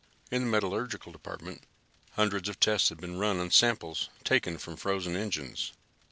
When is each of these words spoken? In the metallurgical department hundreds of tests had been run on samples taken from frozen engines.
In 0.31 0.41
the 0.41 0.47
metallurgical 0.49 1.11
department 1.11 1.61
hundreds 2.13 2.49
of 2.49 2.59
tests 2.59 2.89
had 2.89 2.99
been 2.99 3.19
run 3.19 3.37
on 3.39 3.51
samples 3.51 4.09
taken 4.23 4.57
from 4.57 4.75
frozen 4.75 5.15
engines. 5.15 5.73